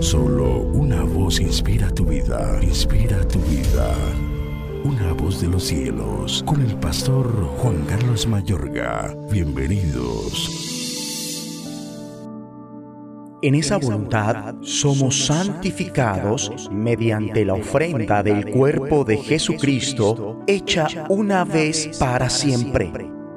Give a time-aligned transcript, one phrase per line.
[0.00, 3.94] Solo una voz inspira tu vida, inspira tu vida.
[4.84, 7.26] Una voz de los cielos, con el pastor
[7.58, 9.16] Juan Carlos Mayorga.
[9.30, 10.66] Bienvenidos.
[13.42, 21.96] En esa voluntad somos santificados mediante la ofrenda del cuerpo de Jesucristo hecha una vez
[21.98, 22.90] para siempre.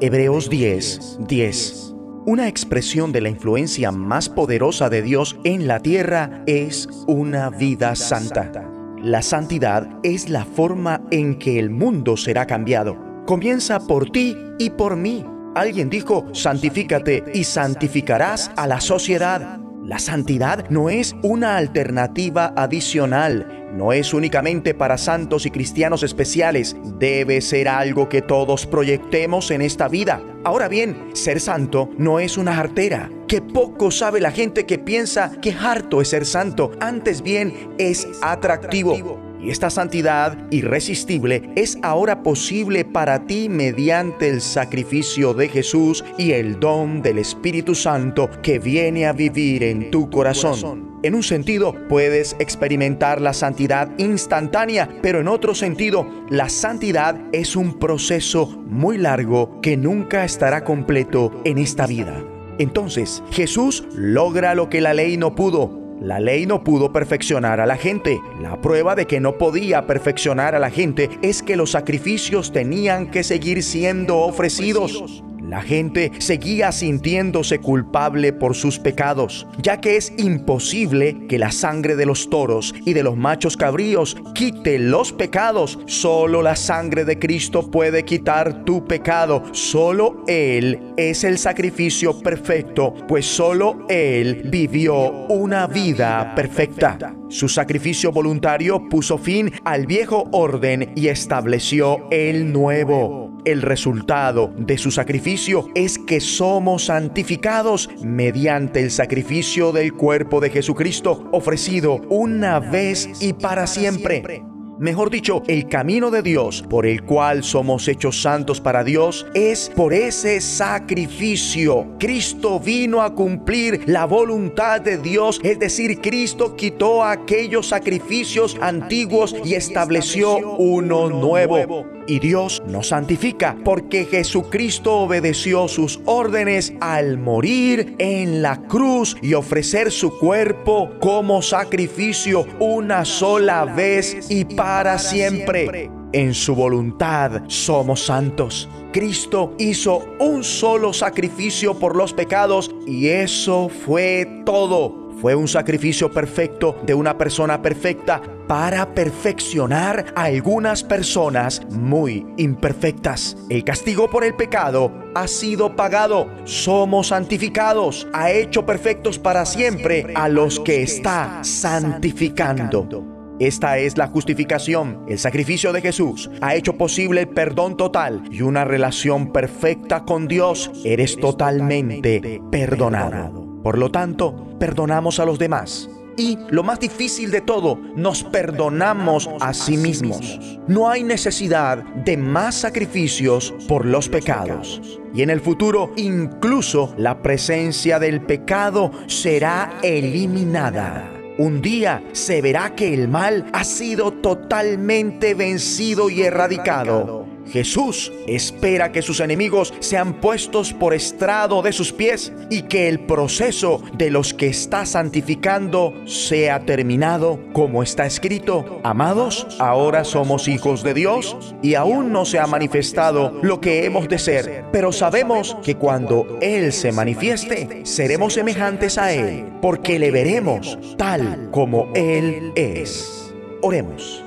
[0.00, 1.95] Hebreos 10, 10.
[2.26, 7.94] Una expresión de la influencia más poderosa de Dios en la tierra es una vida
[7.94, 8.68] santa.
[9.00, 12.96] La santidad es la forma en que el mundo será cambiado.
[13.26, 15.24] Comienza por ti y por mí.
[15.54, 19.60] Alguien dijo, santifícate y santificarás a la sociedad.
[19.86, 26.76] La santidad no es una alternativa adicional, no es únicamente para santos y cristianos especiales,
[26.98, 30.20] debe ser algo que todos proyectemos en esta vida.
[30.42, 35.30] Ahora bien, ser santo no es una artera, que poco sabe la gente que piensa
[35.40, 39.25] que harto es ser santo, antes bien es atractivo.
[39.46, 46.58] Esta santidad irresistible es ahora posible para ti mediante el sacrificio de Jesús y el
[46.58, 50.98] don del Espíritu Santo que viene a vivir en tu corazón.
[51.04, 57.54] En un sentido, puedes experimentar la santidad instantánea, pero en otro sentido, la santidad es
[57.54, 62.24] un proceso muy largo que nunca estará completo en esta vida.
[62.58, 67.66] Entonces, Jesús logra lo que la ley no pudo la ley no pudo perfeccionar a
[67.66, 68.20] la gente.
[68.40, 73.10] La prueba de que no podía perfeccionar a la gente es que los sacrificios tenían
[73.10, 75.22] que seguir siendo ofrecidos.
[75.48, 81.94] La gente seguía sintiéndose culpable por sus pecados, ya que es imposible que la sangre
[81.94, 85.78] de los toros y de los machos cabríos quite los pecados.
[85.86, 89.44] Solo la sangre de Cristo puede quitar tu pecado.
[89.52, 97.14] Solo Él es el sacrificio perfecto, pues solo Él vivió una vida perfecta.
[97.28, 104.76] Su sacrificio voluntario puso fin al viejo orden y estableció el nuevo el resultado de
[104.76, 112.60] su sacrificio es que somos santificados mediante el sacrificio del cuerpo de Jesucristo ofrecido una
[112.60, 114.55] vez y para siempre.
[114.78, 119.72] Mejor dicho, el camino de Dios por el cual somos hechos santos para Dios es
[119.74, 121.86] por ese sacrificio.
[121.98, 129.34] Cristo vino a cumplir la voluntad de Dios, es decir, Cristo quitó aquellos sacrificios antiguos
[129.46, 131.86] y estableció uno nuevo.
[132.08, 139.34] Y Dios nos santifica porque Jesucristo obedeció sus órdenes al morir en la cruz y
[139.34, 144.65] ofrecer su cuerpo como sacrificio una sola vez y para
[144.98, 145.90] siempre.
[146.12, 148.68] En su voluntad somos santos.
[148.92, 155.06] Cristo hizo un solo sacrificio por los pecados y eso fue todo.
[155.20, 163.36] Fue un sacrificio perfecto de una persona perfecta para perfeccionar a algunas personas muy imperfectas.
[163.48, 166.28] El castigo por el pecado ha sido pagado.
[166.44, 168.06] Somos santificados.
[168.12, 173.15] Ha hecho perfectos para siempre a los que está santificando.
[173.38, 175.04] Esta es la justificación.
[175.08, 180.26] El sacrificio de Jesús ha hecho posible el perdón total y una relación perfecta con
[180.26, 180.70] Dios.
[180.84, 183.60] Eres totalmente perdonado.
[183.62, 185.90] Por lo tanto, perdonamos a los demás.
[186.16, 190.58] Y lo más difícil de todo, nos perdonamos a sí mismos.
[190.66, 194.80] No hay necesidad de más sacrificios por los pecados.
[195.12, 201.15] Y en el futuro, incluso la presencia del pecado será eliminada.
[201.38, 208.92] Un día se verá que el mal ha sido totalmente vencido y erradicado Jesús espera
[208.92, 214.10] que sus enemigos sean puestos por estrado de sus pies y que el proceso de
[214.10, 218.80] los que está santificando sea terminado como está escrito.
[218.82, 224.08] Amados, ahora somos hijos de Dios y aún no se ha manifestado lo que hemos
[224.08, 230.10] de ser, pero sabemos que cuando Él se manifieste, seremos semejantes a Él, porque le
[230.10, 233.32] veremos tal como Él es.
[233.62, 234.22] Oremos.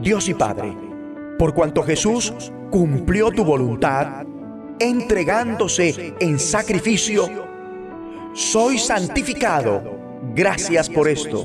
[0.00, 0.72] Dios y Padre,
[1.42, 2.32] por cuanto Jesús
[2.70, 4.24] cumplió tu voluntad,
[4.78, 7.28] entregándose en sacrificio,
[8.32, 9.82] soy santificado.
[10.36, 11.44] Gracias por esto.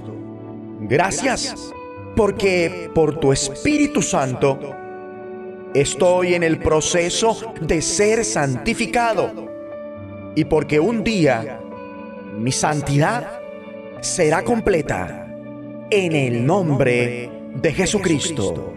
[0.81, 1.73] Gracias
[2.15, 4.59] porque por tu Espíritu Santo
[5.73, 9.31] estoy en el proceso de ser santificado
[10.35, 11.59] y porque un día
[12.37, 13.39] mi santidad
[14.01, 15.27] será completa
[15.89, 18.76] en el nombre de Jesucristo